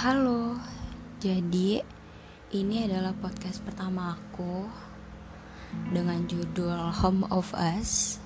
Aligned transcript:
Halo, 0.00 0.56
jadi 1.20 1.84
ini 2.56 2.88
adalah 2.88 3.12
podcast 3.20 3.60
pertama 3.60 4.16
aku 4.16 4.64
dengan 5.92 6.24
judul 6.24 6.88
Home 7.04 7.28
of 7.28 7.52
Us. 7.52 8.16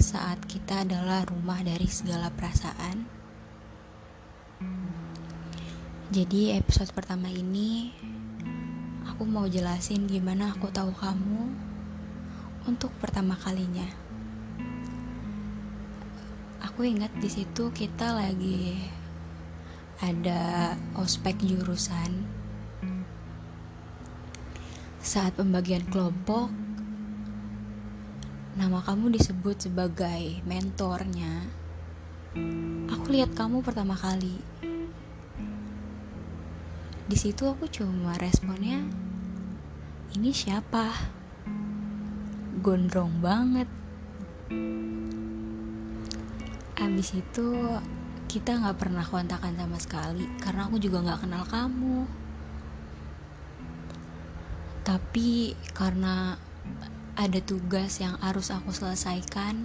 Saat 0.00 0.40
kita 0.48 0.88
adalah 0.88 1.28
rumah 1.28 1.60
dari 1.60 1.84
segala 1.92 2.32
perasaan. 2.32 3.04
Jadi 6.08 6.56
episode 6.56 6.96
pertama 6.96 7.28
ini 7.28 7.92
aku 9.04 9.28
mau 9.28 9.44
jelasin 9.44 10.08
gimana 10.08 10.56
aku 10.56 10.72
tahu 10.72 10.96
kamu 10.96 11.44
untuk 12.64 12.88
pertama 13.04 13.36
kalinya. 13.36 13.84
Aku 16.64 16.88
ingat 16.88 17.12
di 17.20 17.28
situ 17.28 17.68
kita 17.68 18.16
lagi 18.16 18.80
ada 20.00 20.76
ospek 21.00 21.40
jurusan. 21.40 22.28
Saat 25.00 25.38
pembagian 25.40 25.86
kelompok 25.88 26.52
nama 28.56 28.80
kamu 28.84 29.16
disebut 29.16 29.68
sebagai 29.68 30.40
mentornya. 30.44 31.48
Aku 32.92 33.12
lihat 33.12 33.32
kamu 33.32 33.64
pertama 33.64 33.96
kali. 33.96 34.36
Di 37.06 37.16
situ 37.16 37.46
aku 37.46 37.70
cuma 37.70 38.18
responnya 38.18 38.82
ini 40.16 40.32
siapa? 40.32 40.96
Gondrong 42.64 43.20
banget. 43.20 43.68
Abis 46.80 47.12
itu 47.12 47.46
kita 48.26 48.58
nggak 48.58 48.78
pernah 48.78 49.06
kontakan 49.06 49.54
sama 49.54 49.78
sekali 49.78 50.26
karena 50.42 50.66
aku 50.66 50.76
juga 50.82 51.02
nggak 51.02 51.20
kenal 51.26 51.44
kamu. 51.46 51.98
Tapi 54.86 55.54
karena 55.74 56.38
ada 57.16 57.40
tugas 57.40 57.98
yang 57.98 58.18
harus 58.20 58.52
aku 58.52 58.70
selesaikan 58.70 59.56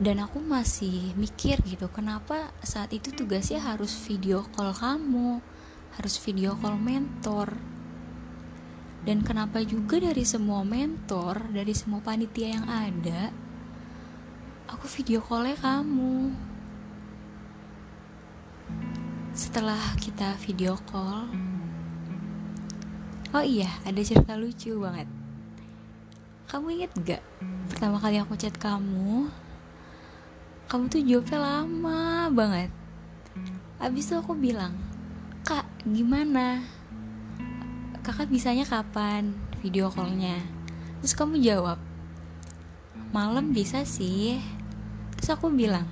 dan 0.00 0.16
aku 0.24 0.40
masih 0.40 1.12
mikir 1.12 1.60
gitu 1.68 1.92
kenapa 1.92 2.48
saat 2.64 2.88
itu 2.96 3.12
tugasnya 3.12 3.60
harus 3.60 3.92
video 4.08 4.48
call 4.56 4.72
kamu 4.72 5.44
harus 6.00 6.16
video 6.24 6.56
call 6.56 6.80
mentor? 6.80 7.52
Dan 9.00 9.24
kenapa 9.24 9.64
juga 9.64 9.96
dari 9.96 10.24
semua 10.24 10.64
mentor 10.64 11.52
dari 11.52 11.72
semua 11.72 12.04
panitia 12.04 12.56
yang 12.56 12.66
ada 12.68 13.32
aku 14.70 14.86
video 14.86 15.18
callnya 15.18 15.58
kamu. 15.58 16.30
Setelah 19.34 19.98
kita 19.98 20.38
video 20.46 20.78
call. 20.86 21.26
Oh 23.34 23.42
iya 23.42 23.70
ada 23.82 23.98
cerita 23.98 24.38
lucu 24.38 24.78
banget. 24.78 25.10
Kamu 26.46 26.66
inget 26.70 26.90
gak 27.02 27.22
pertama 27.70 27.98
kali 27.98 28.22
aku 28.22 28.38
chat 28.38 28.54
kamu? 28.58 29.26
Kamu 30.70 30.86
tuh 30.86 31.02
jawabnya 31.02 31.38
lama 31.42 32.30
banget. 32.30 32.70
Abis 33.82 34.06
itu 34.10 34.22
aku 34.22 34.38
bilang 34.38 34.74
kak 35.42 35.66
gimana? 35.82 36.62
Kakak 38.06 38.30
bisanya 38.30 38.62
kapan 38.62 39.34
video 39.58 39.90
callnya? 39.90 40.38
Terus 41.02 41.14
kamu 41.18 41.42
jawab 41.42 41.78
malam 43.10 43.50
bisa 43.50 43.82
sih 43.82 44.59
terus 45.20 45.36
aku 45.36 45.52
bilang 45.52 45.84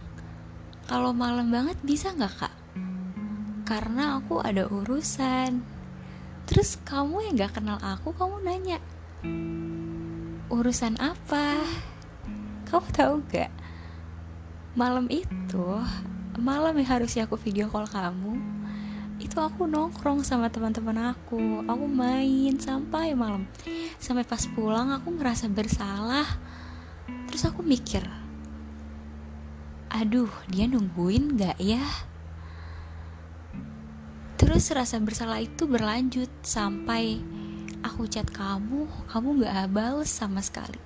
kalau 0.88 1.12
malam 1.12 1.52
banget 1.52 1.76
bisa 1.84 2.16
nggak 2.16 2.32
kak? 2.40 2.54
Karena 3.68 4.16
aku 4.16 4.40
ada 4.40 4.64
urusan. 4.64 5.60
Terus 6.48 6.80
kamu 6.80 7.28
yang 7.28 7.34
nggak 7.36 7.60
kenal 7.60 7.76
aku 7.76 8.16
kamu 8.16 8.40
nanya 8.40 8.80
urusan 10.48 10.96
apa? 10.96 11.60
Kamu 12.72 12.88
tahu 12.88 13.20
gak 13.28 13.52
malam 14.72 15.04
itu 15.12 15.76
malam 16.40 16.72
yang 16.80 16.88
harusnya 16.88 17.28
aku 17.28 17.36
video 17.36 17.68
call 17.68 17.84
kamu 17.84 18.40
itu 19.18 19.34
aku 19.42 19.66
nongkrong 19.66 20.22
sama 20.22 20.46
teman-teman 20.46 21.10
aku. 21.10 21.66
Aku 21.66 21.84
main 21.90 22.54
sampai 22.54 23.18
malam. 23.18 23.50
Sampai 23.98 24.22
pas 24.22 24.46
pulang 24.54 24.94
aku 24.94 25.10
ngerasa 25.10 25.50
bersalah. 25.50 26.22
Terus 27.26 27.42
aku 27.50 27.66
mikir 27.66 28.06
aduh 29.98 30.30
dia 30.46 30.70
nungguin 30.70 31.34
gak 31.34 31.58
ya? 31.58 31.82
Terus 34.38 34.70
rasa 34.70 35.02
bersalah 35.02 35.42
itu 35.42 35.66
berlanjut 35.66 36.30
sampai 36.46 37.18
aku 37.82 38.06
chat 38.06 38.30
kamu 38.30 38.86
kamu 39.10 39.42
gak 39.42 39.74
bales 39.74 40.06
sama 40.06 40.38
sekali. 40.38 40.78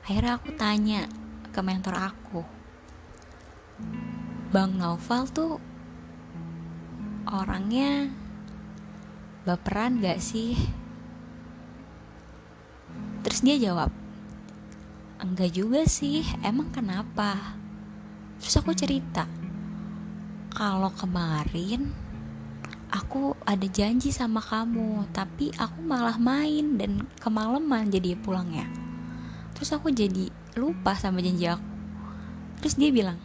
Akhirnya 0.00 0.40
aku 0.40 0.48
tanya 0.56 1.04
ke 1.52 1.60
mentor 1.60 1.92
aku. 1.92 2.40
Bang 4.48 4.80
Naufal 4.80 5.28
tuh 5.28 5.60
orangnya 7.28 8.08
baperan 9.44 10.00
gak 10.00 10.24
sih? 10.24 10.56
Terus 13.20 13.44
dia 13.44 13.60
jawab 13.60 13.92
enggak 15.20 15.52
juga 15.52 15.84
sih 15.84 16.24
emang 16.40 16.72
kenapa 16.72 17.60
terus 18.40 18.54
aku 18.60 18.76
cerita 18.76 19.24
kalau 20.56 20.88
kemarin 20.96 21.92
aku 22.88 23.36
ada 23.44 23.68
janji 23.68 24.08
sama 24.08 24.40
kamu 24.40 25.04
tapi 25.12 25.52
aku 25.60 25.84
malah 25.84 26.16
main 26.16 26.80
dan 26.80 27.04
kemalaman 27.20 27.92
jadi 27.92 28.16
pulangnya. 28.16 28.64
Terus 29.52 29.76
aku 29.76 29.92
jadi 29.92 30.32
lupa 30.56 30.96
sama 30.96 31.20
janji 31.20 31.44
aku. 31.44 31.68
Terus 32.64 32.74
dia 32.80 32.88
bilang 32.88 33.20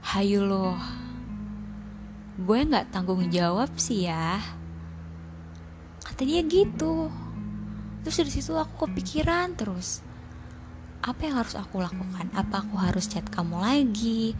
hayu 0.00 0.46
loh 0.46 0.78
gue 2.38 2.58
nggak 2.64 2.94
tanggung 2.94 3.28
jawab 3.28 3.68
sih 3.76 4.08
ya. 4.08 4.40
Kata 6.00 6.24
dia 6.24 6.40
gitu. 6.46 7.12
Terus 8.06 8.16
dari 8.24 8.30
situ 8.32 8.56
aku 8.56 8.88
kepikiran 8.88 9.52
terus 9.52 10.00
apa 11.02 11.20
yang 11.24 11.38
harus 11.38 11.54
aku 11.54 11.78
lakukan? 11.78 12.26
Apa 12.34 12.66
aku 12.66 12.74
harus 12.74 13.06
chat 13.06 13.22
kamu 13.30 13.58
lagi? 13.58 14.34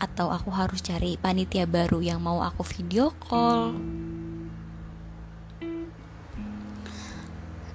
Atau 0.00 0.32
aku 0.32 0.48
harus 0.50 0.80
cari 0.80 1.20
panitia 1.20 1.68
baru 1.68 2.00
yang 2.00 2.24
mau 2.24 2.40
aku 2.40 2.64
video 2.64 3.12
call? 3.20 3.76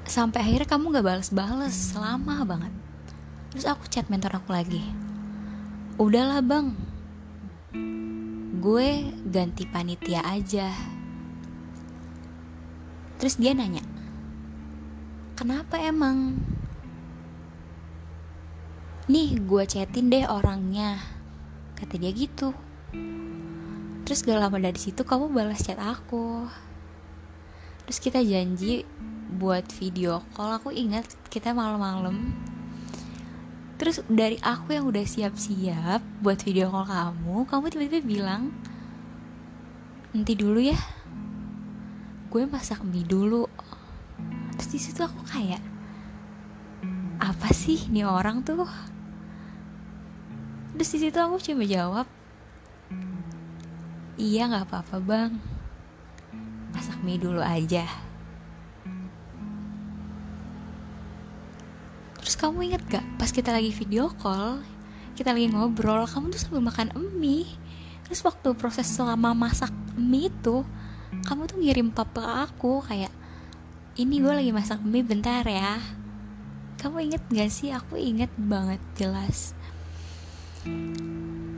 Sampai 0.07 0.41
akhirnya 0.41 0.67
kamu 0.67 0.97
gak 0.97 1.05
bales-bales 1.05 1.75
selama 1.75 2.41
banget. 2.47 2.73
Terus 3.53 3.65
aku 3.69 3.85
chat 3.87 4.09
mentor 4.09 4.39
aku 4.39 4.49
lagi. 4.55 4.81
Udahlah 5.97 6.45
bang, 6.45 6.77
gue 8.61 8.89
ganti 9.25 9.65
panitia 9.65 10.21
aja. 10.21 10.69
Terus 13.17 13.33
dia 13.41 13.57
nanya, 13.57 13.81
kenapa 15.33 15.81
emang? 15.81 16.37
Nih 19.07 19.39
gue 19.39 19.63
chatin 19.63 20.11
deh 20.11 20.27
orangnya. 20.27 20.99
Kata 21.79 21.95
dia 21.95 22.11
gitu. 22.11 22.51
Terus 24.03 24.19
gak 24.23 24.39
lama 24.39 24.59
dari 24.59 24.75
situ 24.75 25.07
kamu 25.07 25.31
balas 25.31 25.63
chat 25.63 25.79
aku. 25.79 26.43
Terus 27.87 27.99
kita 28.03 28.19
janji 28.19 28.83
buat 29.39 29.63
video 29.79 30.19
call. 30.35 30.59
Aku 30.59 30.75
ingat 30.75 31.07
kita 31.31 31.55
malam-malam. 31.55 32.35
Terus 33.79 34.03
dari 34.11 34.35
aku 34.43 34.75
yang 34.75 34.91
udah 34.91 35.07
siap-siap 35.07 36.03
buat 36.19 36.43
video 36.43 36.67
call 36.67 36.89
kamu 36.89 37.47
kamu 37.47 37.65
tiba-tiba 37.71 37.99
bilang 38.03 38.51
nanti 40.11 40.35
dulu 40.35 40.59
ya. 40.59 40.75
Gue 42.27 42.43
masak 42.43 42.83
mie 42.83 43.07
dulu. 43.07 43.47
Terus 44.59 44.67
di 44.67 44.79
situ 44.83 44.99
aku 44.99 45.23
kayak 45.31 45.63
apa 47.23 47.55
sih 47.55 47.87
nih 47.87 48.03
orang 48.03 48.43
tuh 48.43 48.67
terus 50.77 50.93
di 50.93 51.09
situ 51.09 51.17
aku 51.17 51.41
cuma 51.41 51.65
jawab 51.65 52.05
iya 54.17 54.49
nggak 54.49 54.69
apa-apa 54.69 54.97
bang. 55.01 55.31
Masak 56.73 57.01
mie 57.05 57.17
dulu 57.21 57.41
aja. 57.41 57.85
Terus 62.21 62.35
kamu 62.37 62.69
inget 62.69 62.83
gak 62.91 63.05
pas 63.17 63.33
kita 63.33 63.55
lagi 63.55 63.71
video 63.71 64.11
call 64.19 64.61
kita 65.17 65.33
lagi 65.33 65.49
ngobrol 65.49 66.05
kamu 66.05 66.29
tuh 66.29 66.37
sambil 66.37 66.61
makan 66.69 66.93
mie. 67.17 67.49
Terus 68.05 68.21
waktu 68.21 68.53
proses 68.53 68.85
selama 68.85 69.33
masak 69.33 69.73
mie 69.97 70.29
itu 70.29 70.61
kamu 71.25 71.49
tuh 71.49 71.57
ngirim 71.57 71.89
papa 71.89 72.45
aku 72.45 72.85
kayak 72.85 73.09
ini 73.97 74.21
gue 74.21 74.29
lagi 74.29 74.53
masak 74.53 74.85
mie 74.85 75.01
bentar 75.01 75.41
ya. 75.41 75.81
Kamu 76.77 77.01
inget 77.01 77.25
gak 77.33 77.49
sih? 77.49 77.73
Aku 77.73 77.97
inget 77.97 78.29
banget 78.37 78.77
jelas 78.93 79.56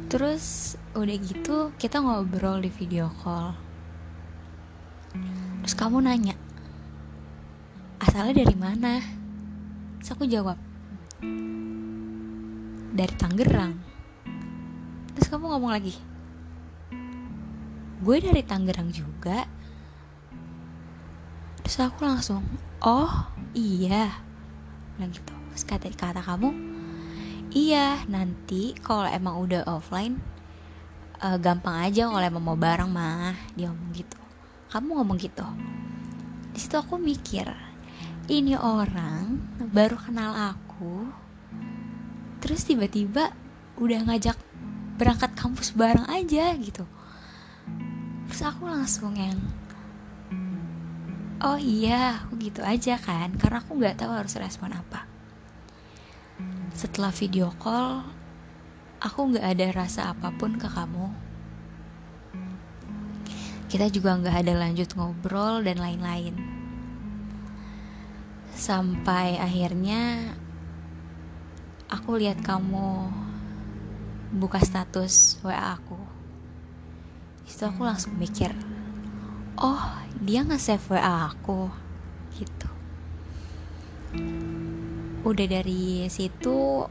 terus 0.09 0.73
udah 0.97 1.17
gitu 1.21 1.69
kita 1.77 2.01
ngobrol 2.01 2.57
di 2.59 2.73
video 2.73 3.13
call. 3.21 3.53
Terus 5.61 5.75
kamu 5.77 6.01
nanya 6.01 6.33
asalnya 8.01 8.41
dari 8.41 8.57
mana? 8.57 9.00
Terus 10.01 10.09
aku 10.17 10.25
jawab 10.25 10.57
dari 12.89 13.13
Tangerang. 13.15 13.77
Terus 15.13 15.27
kamu 15.29 15.45
ngomong 15.45 15.71
lagi 15.71 15.94
gue 18.00 18.17
dari 18.17 18.41
Tangerang 18.41 18.89
juga. 18.89 19.45
Terus 21.61 21.77
aku 21.85 22.01
langsung 22.01 22.41
oh 22.81 23.29
iya. 23.53 24.09
Bilang 24.97 25.13
gitu. 25.13 25.38
Terus 25.53 25.63
kata 25.69 25.91
kata 25.94 26.25
kamu 26.25 26.69
iya 27.49 28.05
nanti 28.05 28.77
kalau 28.77 29.09
emang 29.09 29.41
udah 29.41 29.65
offline 29.65 30.21
uh, 31.21 31.37
gampang 31.41 31.89
aja 31.89 32.05
kalau 32.05 32.21
emang 32.21 32.43
mau 32.45 32.57
bareng 32.57 32.89
mah 32.89 33.33
dia 33.57 33.73
ngomong 33.73 33.91
gitu. 33.93 34.17
Kamu 34.69 35.01
ngomong 35.01 35.17
gitu. 35.17 35.45
Di 36.53 36.59
situ 36.61 36.77
aku 36.77 37.01
mikir 37.01 37.49
ini 38.29 38.53
orang 38.53 39.41
baru 39.73 39.97
kenal 39.97 40.53
aku 40.53 41.09
terus 42.39 42.63
tiba-tiba 42.63 43.33
udah 43.81 43.99
ngajak 44.05 44.37
berangkat 45.01 45.33
kampus 45.33 45.73
bareng 45.73 46.05
aja 46.05 46.53
gitu. 46.61 46.85
Terus 48.29 48.41
aku 48.45 48.69
langsung 48.69 49.17
yang 49.17 49.41
oh 51.41 51.57
iya 51.57 52.21
aku 52.21 52.37
gitu 52.37 52.61
aja 52.61 52.99
kan 52.99 53.33
karena 53.39 53.63
aku 53.63 53.79
nggak 53.79 53.97
tahu 53.97 54.11
harus 54.11 54.35
respon 54.35 54.75
apa 54.75 55.08
setelah 56.75 57.12
video 57.12 57.51
call 57.59 58.03
aku 59.00 59.19
nggak 59.31 59.45
ada 59.45 59.65
rasa 59.75 60.12
apa 60.12 60.31
pun 60.36 60.59
ke 60.59 60.68
kamu. 60.68 61.07
Kita 63.69 63.86
juga 63.94 64.18
nggak 64.18 64.36
ada 64.44 64.53
lanjut 64.57 64.89
ngobrol 64.97 65.62
dan 65.62 65.77
lain-lain. 65.77 66.36
Sampai 68.53 69.39
akhirnya 69.39 70.33
aku 71.88 72.18
lihat 72.18 72.42
kamu 72.42 73.13
buka 74.35 74.59
status 74.62 75.38
WA 75.45 75.77
aku. 75.77 76.01
Itu 77.45 77.69
aku 77.69 77.85
langsung 77.85 78.18
mikir 78.18 78.51
oh 79.59 79.83
dia 80.24 80.47
nge-save 80.47 80.88
WA 80.95 81.27
aku 81.27 81.68
gitu 82.39 82.69
udah 85.19 85.48
dari 85.51 86.07
situ 86.07 86.88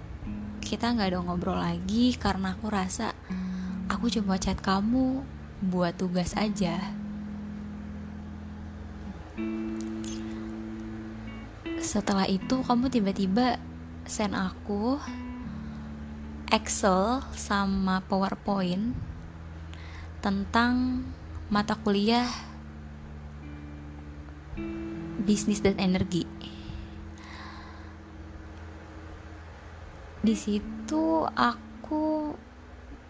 kita 0.61 0.93
nggak 0.93 1.17
ada 1.17 1.19
ngobrol 1.25 1.57
lagi 1.57 2.13
karena 2.21 2.53
aku 2.53 2.69
rasa 2.69 3.17
aku 3.89 4.13
cuma 4.13 4.37
chat 4.37 4.61
kamu 4.61 5.25
buat 5.65 5.97
tugas 5.97 6.37
aja 6.37 6.77
setelah 11.81 12.29
itu 12.29 12.61
kamu 12.61 12.93
tiba-tiba 12.93 13.57
send 14.05 14.37
aku 14.37 15.01
Excel 16.49 17.21
sama 17.37 18.01
PowerPoint 18.09 18.97
tentang 20.25 21.05
mata 21.53 21.77
kuliah 21.77 22.25
bisnis 25.29 25.61
dan 25.61 25.77
energi. 25.77 26.25
Di 30.29 30.37
situ 30.37 31.25
aku 31.25 32.37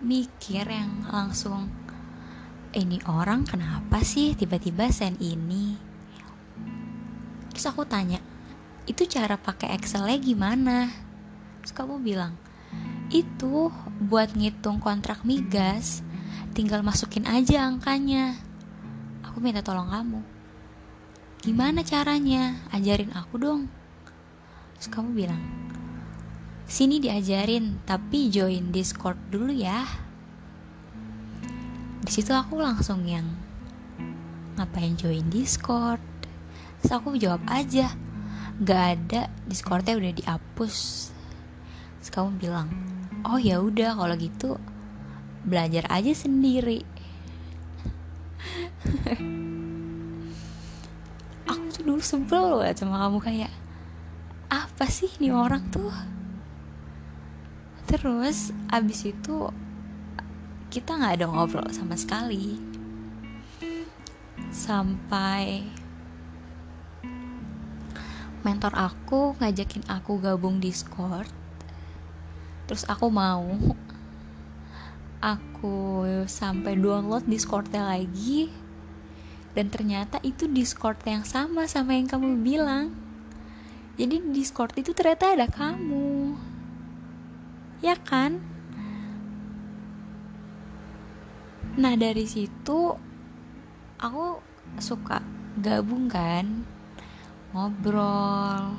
mikir 0.07 0.63
yang 0.71 1.03
langsung 1.11 1.67
ini 2.71 3.03
orang 3.11 3.43
kenapa 3.43 4.07
sih 4.07 4.39
tiba-tiba 4.39 4.87
send 4.95 5.19
ini? 5.19 5.75
Terus 7.51 7.75
aku 7.75 7.83
tanya, 7.91 8.23
itu 8.87 9.03
cara 9.11 9.35
pakai 9.35 9.75
Excelnya 9.75 10.15
gimana? 10.15 10.95
Terus 11.59 11.75
kamu 11.75 11.99
bilang, 12.07 12.39
itu 13.11 13.67
buat 13.99 14.39
ngitung 14.39 14.79
kontrak 14.79 15.27
migas, 15.27 16.07
tinggal 16.55 16.87
masukin 16.87 17.27
aja 17.27 17.67
angkanya. 17.67 18.39
Aku 19.27 19.43
minta 19.43 19.59
tolong 19.67 19.91
kamu. 19.91 20.23
Gimana 21.43 21.83
caranya? 21.83 22.63
Ajarin 22.71 23.11
aku 23.11 23.43
dong. 23.43 23.67
Terus 24.79 24.87
kamu 24.95 25.19
bilang, 25.19 25.43
sini 26.69 27.01
diajarin, 27.01 27.81
tapi 27.89 28.29
join 28.29 28.69
Discord 28.71 29.17
dulu 29.33 29.51
ya. 29.51 29.89
Di 32.05 32.11
situ 32.13 32.31
aku 32.37 32.61
langsung 32.61 33.09
yang 33.09 33.25
ngapain 34.61 34.95
join 35.01 35.27
Discord? 35.33 36.05
Terus 36.79 36.93
aku 36.93 37.17
jawab 37.19 37.43
aja, 37.49 37.91
gak 38.61 38.85
ada 38.95 39.33
Discordnya 39.49 39.97
udah 39.97 40.13
dihapus. 40.13 40.77
Terus 41.99 42.11
kamu 42.13 42.39
bilang, 42.39 42.69
oh 43.25 43.41
ya 43.41 43.59
udah 43.59 43.97
kalau 43.97 44.15
gitu 44.15 44.61
belajar 45.43 45.89
aja 45.91 46.13
sendiri. 46.15 46.85
tuh 51.79 51.87
dulu 51.87 52.03
sebel 52.03 52.59
banget 52.59 52.83
sama 52.83 53.07
kamu 53.07 53.19
kayak 53.23 53.53
apa 54.51 54.85
sih 54.91 55.07
nih 55.23 55.31
orang 55.31 55.63
tuh 55.71 55.95
terus 57.89 58.53
abis 58.69 59.09
itu 59.09 59.49
kita 60.69 61.01
nggak 61.01 61.15
ada 61.19 61.27
ngobrol 61.27 61.65
sama 61.73 61.97
sekali. 61.97 62.61
Sampai 64.53 65.65
mentor 68.45 68.77
aku 68.77 69.33
ngajakin 69.41 69.89
aku 69.89 70.21
gabung 70.21 70.61
Discord. 70.61 71.33
Terus 72.69 72.85
aku 72.85 73.09
mau. 73.09 73.49
Aku 75.25 76.05
sampai 76.29 76.77
download 76.77 77.25
Discordnya 77.25 77.89
lagi. 77.89 78.53
Dan 79.57 79.73
ternyata 79.73 80.21
itu 80.21 80.45
Discord 80.47 81.01
yang 81.09 81.25
sama 81.25 81.65
sama 81.65 81.97
yang 81.97 82.05
kamu 82.05 82.45
bilang. 82.45 82.93
Jadi 83.97 84.21
di 84.21 84.31
Discord 84.37 84.77
itu 84.77 84.93
ternyata 84.93 85.33
ada 85.35 85.49
kamu 85.51 86.37
ya 87.79 87.95
kan? 87.95 88.43
Nah 91.79 91.95
dari 91.95 92.27
situ 92.27 92.99
aku 94.03 94.43
suka 94.83 95.23
gabung 95.59 96.11
kan 96.11 96.67
ngobrol. 97.55 98.75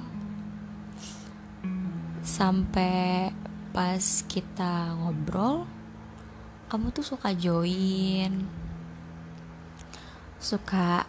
Sampai 2.24 3.32
pas 3.72 4.04
kita 4.28 4.94
ngobrol 5.00 5.64
kamu 6.70 6.92
tuh 6.94 7.06
suka 7.16 7.32
join. 7.34 8.46
Suka 10.40 11.08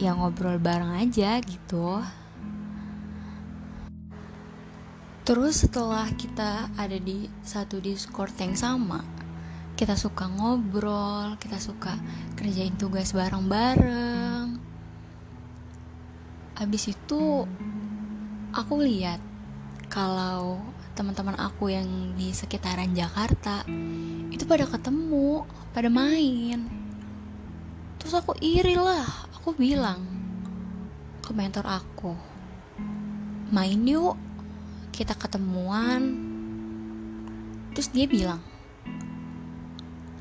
yang 0.00 0.24
ngobrol 0.24 0.56
bareng 0.56 0.96
aja 0.96 1.36
gitu 1.44 2.00
terus 5.24 5.62
setelah 5.66 6.08
kita 6.16 6.68
ada 6.74 6.96
di 6.96 7.28
satu 7.44 7.78
discord 7.78 8.32
yang 8.40 8.56
sama 8.56 9.20
kita 9.80 9.96
suka 9.96 10.28
ngobrol 10.28 11.40
kita 11.40 11.56
suka 11.56 11.96
kerjain 12.36 12.76
tugas 12.76 13.16
bareng-bareng. 13.16 14.60
Habis 16.60 16.92
itu 16.92 17.48
aku 18.52 18.74
lihat 18.84 19.24
kalau 19.88 20.60
teman-teman 20.92 21.32
aku 21.40 21.72
yang 21.72 21.88
di 22.12 22.28
sekitaran 22.36 22.92
Jakarta 22.92 23.64
itu 24.28 24.44
pada 24.44 24.68
ketemu 24.68 25.48
pada 25.72 25.88
main. 25.88 26.68
Terus 27.96 28.12
aku 28.20 28.36
iri 28.44 28.76
lah 28.76 29.08
aku 29.32 29.56
bilang 29.56 30.04
ke 31.24 31.32
mentor 31.32 31.64
aku 31.64 32.12
main 33.48 33.80
yuk 33.88 34.20
kita 35.00 35.16
ketemuan 35.16 36.12
terus 37.72 37.88
dia 37.88 38.04
bilang 38.04 38.44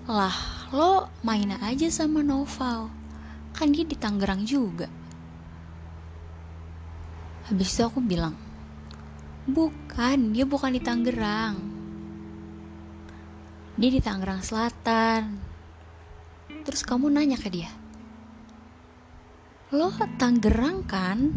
lah 0.08 0.60
lo 0.74 1.10
main 1.26 1.54
aja 1.62 1.90
sama 1.90 2.22
Noval. 2.22 2.90
Kan 3.54 3.74
dia 3.74 3.86
di 3.86 3.98
Tangerang 3.98 4.46
juga. 4.46 4.86
Habis 7.50 7.70
itu 7.74 7.82
aku 7.82 8.02
bilang 8.02 8.38
bukan 9.50 10.34
dia 10.34 10.46
bukan 10.46 10.78
di 10.78 10.82
Tangerang. 10.82 11.56
Dia 13.78 13.90
di 13.90 14.02
Tangerang 14.02 14.42
Selatan. 14.46 15.42
Terus 16.66 16.86
kamu 16.86 17.10
nanya 17.10 17.38
ke 17.38 17.50
dia, 17.50 17.72
lo 19.74 19.90
Tangerang 20.22 20.86
kan? 20.86 21.34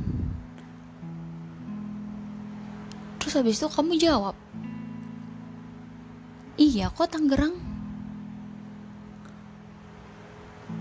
terus 3.33 3.41
habis 3.49 3.65
itu 3.65 3.69
kamu 3.73 3.97
jawab 3.97 4.37
iya 6.61 6.93
kok 6.93 7.17
Tangerang. 7.17 7.57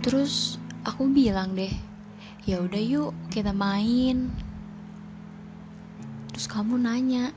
Terus 0.04 0.60
aku 0.84 1.08
bilang 1.08 1.56
deh 1.56 1.72
ya 2.44 2.60
udah 2.60 2.84
yuk 2.84 3.16
kita 3.32 3.56
main. 3.56 4.36
Terus 6.36 6.52
kamu 6.52 6.76
nanya 6.76 7.32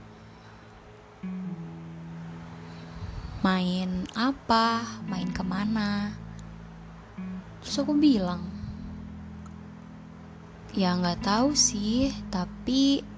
main 3.47 4.11
apa? 4.18 4.83
Main 5.06 5.30
ke 5.30 5.47
mana? 5.47 6.11
Terus 7.62 7.76
aku 7.78 7.94
bilang 7.94 8.50
ya 10.75 10.99
nggak 10.99 11.23
tahu 11.23 11.54
sih 11.54 12.11
tapi 12.35 13.13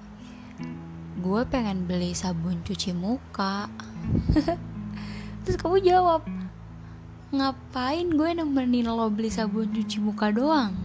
gue 1.16 1.40
pengen 1.48 1.88
beli 1.88 2.12
sabun 2.12 2.60
cuci 2.60 2.92
muka. 2.92 3.72
Terus 5.42 5.56
kamu 5.56 5.80
jawab 5.80 6.28
ngapain 7.32 8.06
gue 8.12 8.30
nemenin 8.36 8.86
lo 8.92 9.08
beli 9.08 9.32
sabun 9.32 9.72
cuci 9.72 9.96
muka 10.04 10.28
doang? 10.28 10.76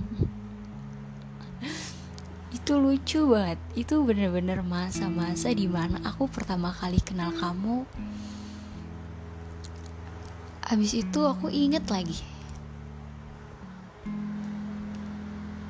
Itu 2.55 2.79
lucu 2.79 3.27
banget. 3.27 3.59
Itu 3.75 4.07
bener-bener 4.07 4.63
masa-masa 4.63 5.51
di 5.51 5.67
mana 5.67 5.99
aku 6.07 6.31
pertama 6.31 6.71
kali 6.71 7.03
kenal 7.03 7.35
kamu. 7.35 7.83
Habis 10.71 10.95
itu 10.95 11.19
aku 11.27 11.51
inget 11.51 11.83
lagi. 11.91 12.23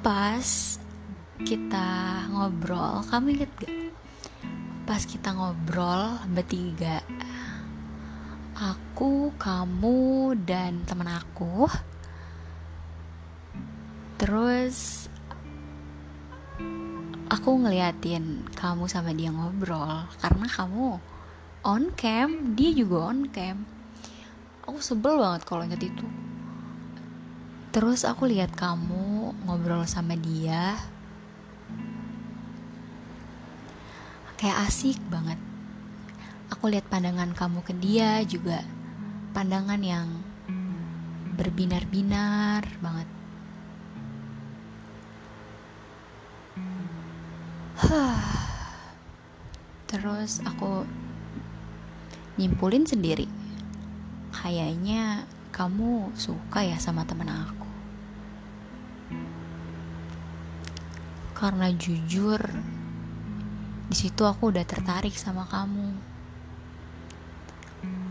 Pas 0.05 0.77
kita 1.41 2.29
ngobrol 2.29 3.01
Kamu 3.09 3.33
inget 3.33 3.49
gak? 3.57 3.90
Pas 4.85 5.01
kita 5.05 5.33
ngobrol 5.33 6.17
bertiga 6.33 6.99
Aku, 8.61 9.33
kamu, 9.41 10.37
dan 10.45 10.85
temen 10.85 11.09
aku. 11.09 11.65
Terus 14.21 15.09
aku 17.25 17.49
ngeliatin 17.57 18.45
kamu 18.53 18.85
sama 18.85 19.17
dia 19.17 19.33
ngobrol 19.33 20.05
karena 20.21 20.45
kamu 20.45 21.01
on 21.65 21.89
cam 21.97 22.53
dia 22.53 22.69
juga 22.69 23.09
on 23.09 23.25
cam. 23.33 23.65
Aku 24.69 24.77
sebel 24.77 25.17
banget 25.17 25.41
kalau 25.49 25.65
inget 25.65 25.81
itu. 25.81 26.05
Terus 27.73 28.05
aku 28.05 28.29
lihat 28.29 28.53
kamu 28.53 29.33
ngobrol 29.49 29.89
sama 29.89 30.13
dia 30.13 30.77
kayak 34.41 34.65
asik 34.65 34.97
banget 35.13 35.37
aku 36.49 36.73
lihat 36.73 36.89
pandangan 36.89 37.37
kamu 37.37 37.61
ke 37.61 37.77
dia 37.77 38.25
juga 38.25 38.65
pandangan 39.37 39.77
yang 39.85 40.09
berbinar-binar 41.37 42.65
banget 42.81 43.05
Terus 49.91 50.39
aku 50.47 50.87
nyimpulin 52.39 52.87
sendiri. 52.87 53.27
Kayaknya 54.31 55.27
kamu 55.51 56.15
suka 56.15 56.63
ya 56.63 56.79
sama 56.79 57.03
temen 57.03 57.27
aku. 57.27 57.67
Karena 61.35 61.67
jujur, 61.75 62.39
di 63.91 64.07
situ 64.07 64.23
aku 64.23 64.55
udah 64.55 64.63
tertarik 64.63 65.11
sama 65.19 65.43
kamu. 65.51 65.91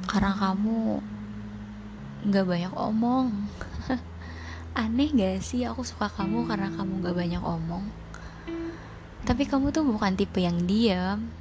Karena 0.04 0.36
kamu 0.36 1.00
gak 2.28 2.44
banyak 2.44 2.74
omong. 2.76 3.48
Aneh 4.76 5.08
gak 5.16 5.40
sih 5.40 5.64
aku 5.64 5.80
suka 5.80 6.12
kamu 6.12 6.44
karena 6.44 6.68
kamu 6.68 7.00
gak 7.00 7.16
banyak 7.16 7.40
omong? 7.40 7.88
Tapi 9.24 9.48
kamu 9.48 9.72
tuh 9.72 9.88
bukan 9.88 10.20
tipe 10.20 10.44
yang 10.44 10.68
diam. 10.68 11.32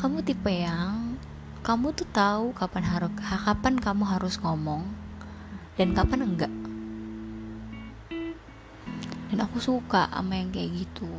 Kamu 0.00 0.24
tipe 0.24 0.48
yang 0.48 1.20
kamu 1.60 1.92
tuh 1.92 2.08
tahu 2.08 2.56
kapan 2.56 2.80
harus 2.80 3.12
kapan 3.20 3.76
kamu 3.76 4.08
harus 4.08 4.40
ngomong 4.40 4.88
dan 5.76 5.92
kapan 5.92 6.24
enggak. 6.24 6.52
Dan 9.28 9.44
aku 9.44 9.60
suka 9.60 10.08
sama 10.08 10.40
yang 10.40 10.48
kayak 10.48 10.88
gitu. 10.88 11.12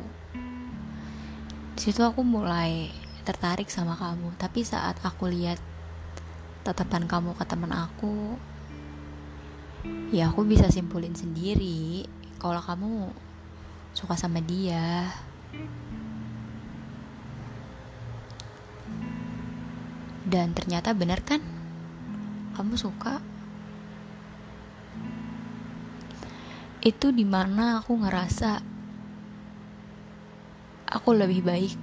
Situ 1.80 2.04
aku 2.04 2.20
mulai 2.20 2.92
tertarik 3.24 3.72
sama 3.72 3.96
kamu. 3.96 4.36
Tapi 4.36 4.60
saat 4.60 5.00
aku 5.00 5.32
lihat 5.32 5.56
tatapan 6.60 7.08
kamu 7.08 7.32
ke 7.32 7.44
teman 7.48 7.72
aku, 7.72 8.36
ya 10.12 10.28
aku 10.28 10.44
bisa 10.44 10.68
simpulin 10.68 11.16
sendiri 11.16 12.04
kalau 12.36 12.60
kamu 12.60 13.16
suka 13.96 14.12
sama 14.20 14.44
dia. 14.44 15.08
Dan 20.28 20.52
ternyata 20.52 20.92
benar 20.92 21.24
kan? 21.24 21.40
Kamu 22.60 22.76
suka? 22.76 23.24
Itu 26.84 27.08
di 27.08 27.24
mana 27.24 27.80
aku 27.80 27.96
ngerasa 28.04 28.69
aku 30.90 31.14
lebih 31.14 31.46
baik. 31.46 31.74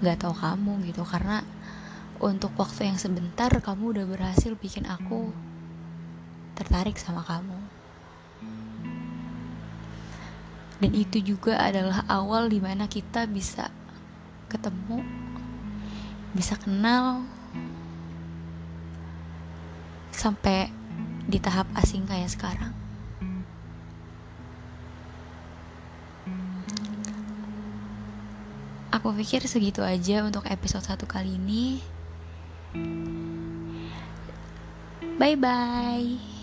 Gak 0.00 0.24
tau 0.24 0.32
kamu 0.32 0.88
gitu 0.88 1.04
karena 1.04 1.44
untuk 2.18 2.50
waktu 2.56 2.88
yang 2.88 2.98
sebentar 2.98 3.52
kamu 3.52 3.94
udah 3.94 4.04
berhasil 4.08 4.56
bikin 4.56 4.88
aku 4.88 5.30
tertarik 6.56 6.96
sama 6.96 7.20
kamu. 7.22 7.58
Dan 10.78 10.90
itu 10.94 11.18
juga 11.20 11.58
adalah 11.58 12.06
awal 12.06 12.48
di 12.48 12.62
mana 12.62 12.86
kita 12.86 13.26
bisa 13.26 13.68
ketemu 14.48 15.04
bisa 16.32 16.54
kenal 16.56 17.26
sampai 20.14 20.70
di 21.26 21.36
tahap 21.42 21.66
asing 21.74 22.06
kayak 22.06 22.30
sekarang 22.30 22.77
aku 29.08 29.24
pikir 29.24 29.40
segitu 29.48 29.80
aja 29.80 30.20
untuk 30.20 30.44
episode 30.52 30.84
satu 30.84 31.08
kali 31.08 31.40
ini. 31.40 31.80
Bye 35.16 35.32
bye 35.32 36.36